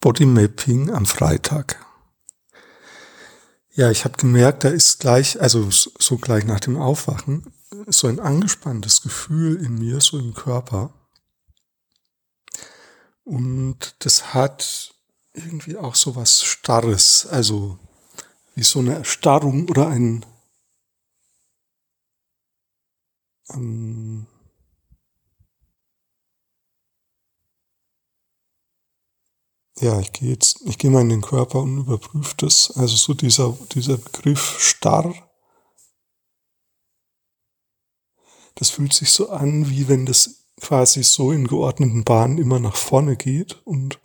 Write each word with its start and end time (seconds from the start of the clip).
Bodymapping 0.00 0.90
am 0.90 1.06
Freitag. 1.06 1.84
Ja, 3.74 3.90
ich 3.90 4.04
habe 4.04 4.16
gemerkt, 4.16 4.64
da 4.64 4.68
ist 4.68 5.00
gleich, 5.00 5.40
also 5.40 5.68
so 5.70 6.18
gleich 6.18 6.44
nach 6.44 6.60
dem 6.60 6.76
Aufwachen, 6.76 7.52
so 7.86 8.06
ein 8.06 8.20
angespanntes 8.20 9.02
Gefühl 9.02 9.64
in 9.64 9.78
mir, 9.78 10.00
so 10.00 10.18
im 10.18 10.34
Körper. 10.34 10.92
Und 13.24 13.94
das 13.98 14.34
hat 14.34 14.94
irgendwie 15.32 15.76
auch 15.76 15.94
so 15.94 16.16
was 16.16 16.42
Starres, 16.42 17.26
also 17.26 17.78
wie 18.54 18.64
so 18.64 18.78
eine 18.80 18.94
Erstarrung 18.94 19.68
oder 19.68 19.88
ein 19.88 20.24
ähm, 23.50 24.26
ja, 29.80 30.00
ich 30.00 30.12
gehe 30.12 30.30
jetzt, 30.30 30.62
ich 30.66 30.78
gehe 30.78 30.90
mal 30.90 31.02
in 31.02 31.08
den 31.08 31.22
Körper 31.22 31.60
und 31.60 31.78
überprüfe 31.78 32.34
das. 32.38 32.72
Also 32.76 32.96
so 32.96 33.14
dieser, 33.14 33.56
dieser 33.72 33.96
Begriff 33.96 34.58
starr. 34.60 35.14
Das 38.56 38.70
fühlt 38.70 38.92
sich 38.92 39.10
so 39.10 39.30
an, 39.30 39.70
wie 39.70 39.88
wenn 39.88 40.04
das 40.04 40.46
quasi 40.60 41.04
so 41.04 41.30
in 41.30 41.46
geordneten 41.46 42.02
Bahnen 42.02 42.38
immer 42.38 42.58
nach 42.58 42.74
vorne 42.74 43.16
geht 43.16 43.64
und 43.64 44.00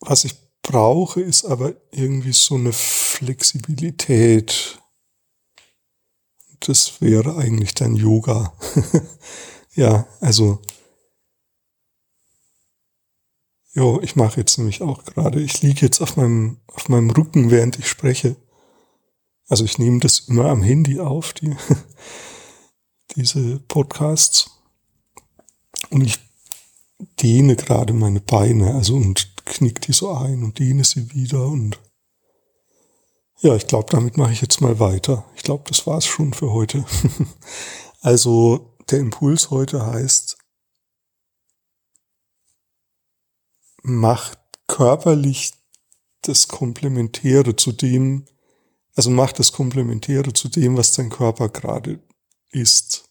was 0.00 0.24
ich 0.24 0.34
brauche, 0.62 1.20
ist 1.20 1.44
aber 1.44 1.74
irgendwie 1.92 2.32
so 2.32 2.56
eine 2.56 2.72
Flexibilität. 2.72 4.80
Das 6.60 7.00
wäre 7.00 7.36
eigentlich 7.36 7.74
dann 7.74 7.94
Yoga. 7.94 8.52
ja, 9.74 10.06
also 10.20 10.60
Jo, 13.74 14.00
ich 14.02 14.16
mache 14.16 14.40
jetzt 14.40 14.58
nämlich 14.58 14.82
auch 14.82 15.04
gerade. 15.04 15.40
Ich 15.40 15.62
liege 15.62 15.82
jetzt 15.82 16.00
auf 16.00 16.16
meinem, 16.16 16.58
auf 16.68 16.88
meinem 16.88 17.10
Rücken, 17.10 17.50
während 17.50 17.78
ich 17.78 17.88
spreche. 17.88 18.36
Also 19.48 19.64
ich 19.64 19.78
nehme 19.78 20.00
das 20.00 20.20
immer 20.20 20.46
am 20.46 20.62
Handy 20.62 21.00
auf, 21.00 21.32
die, 21.32 21.56
diese 23.16 23.60
Podcasts. 23.60 24.50
Und 25.90 26.02
ich 26.02 26.18
dehne 27.22 27.56
gerade 27.56 27.92
meine 27.92 28.20
Beine, 28.20 28.74
also 28.74 28.96
und 28.96 29.36
knick 29.44 29.80
die 29.80 29.92
so 29.92 30.12
ein 30.12 30.42
und 30.42 30.58
dehne 30.58 30.84
sie 30.84 31.12
wieder 31.12 31.46
und 31.46 31.78
ja, 33.40 33.54
ich 33.54 33.68
glaube, 33.68 33.86
damit 33.88 34.16
mache 34.16 34.32
ich 34.32 34.40
jetzt 34.40 34.60
mal 34.60 34.80
weiter. 34.80 35.24
Ich 35.36 35.44
glaube, 35.44 35.62
das 35.68 35.86
war's 35.86 36.06
schon 36.06 36.34
für 36.34 36.52
heute. 36.52 36.84
also 38.00 38.74
der 38.90 38.98
Impuls 38.98 39.50
heute 39.50 39.86
heißt, 39.86 40.27
macht 43.88 44.38
körperlich 44.66 45.52
das 46.22 46.48
Komplementäre 46.48 47.56
zu 47.56 47.72
dem, 47.72 48.26
also 48.94 49.10
macht 49.10 49.38
das 49.38 49.52
Komplementäre 49.52 50.32
zu 50.32 50.48
dem, 50.48 50.76
was 50.76 50.92
dein 50.92 51.10
Körper 51.10 51.48
gerade 51.48 52.00
ist. 52.50 53.04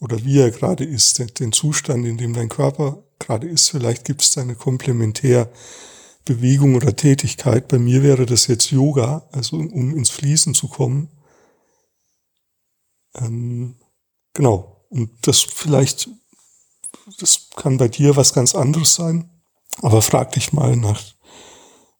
Oder 0.00 0.24
wie 0.24 0.38
er 0.38 0.50
gerade 0.50 0.84
ist, 0.84 1.40
den 1.40 1.52
Zustand, 1.52 2.06
in 2.06 2.18
dem 2.18 2.34
dein 2.34 2.48
Körper 2.48 3.02
gerade 3.18 3.48
ist. 3.48 3.70
Vielleicht 3.70 4.04
gibt 4.04 4.22
es 4.22 4.32
da 4.32 4.42
eine 4.42 4.54
Komplementärbewegung 4.54 6.74
oder 6.74 6.94
Tätigkeit. 6.94 7.68
Bei 7.68 7.78
mir 7.78 8.02
wäre 8.02 8.26
das 8.26 8.46
jetzt 8.46 8.70
Yoga, 8.70 9.26
also 9.32 9.56
um 9.56 9.96
ins 9.96 10.10
Fließen 10.10 10.54
zu 10.54 10.68
kommen. 10.68 11.08
Ähm, 13.14 13.76
genau. 14.34 14.84
Und 14.90 15.26
das 15.26 15.40
vielleicht, 15.40 16.10
das 17.18 17.48
kann 17.56 17.78
bei 17.78 17.88
dir 17.88 18.16
was 18.16 18.32
ganz 18.32 18.54
anderes 18.54 18.94
sein. 18.94 19.33
Aber 19.82 20.02
frag 20.02 20.32
dich 20.32 20.52
mal 20.52 20.76
nach, 20.76 21.02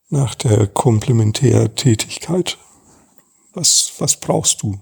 nach 0.09 0.35
der 0.35 0.67
Komplementärtätigkeit. 0.67 2.59
Was, 3.53 3.93
was 3.99 4.19
brauchst 4.19 4.63
du? 4.63 4.79